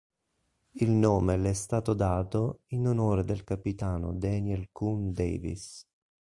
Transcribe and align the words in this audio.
Il 0.71 0.89
nome 0.89 1.37
le 1.37 1.51
è 1.51 1.53
stato 1.53 1.93
dato 1.93 2.61
in 2.69 2.87
onore 2.87 3.23
del 3.23 3.43
capitano 3.43 4.11
Daniel 4.15 4.69
Coon 4.71 5.13
Davis. 5.13 5.85